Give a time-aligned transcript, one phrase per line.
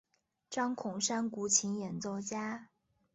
[0.49, 2.69] 张孔山古琴演奏家。